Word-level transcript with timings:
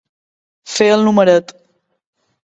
Fer 0.75 0.87
el 0.93 1.05
numeret. 1.07 1.53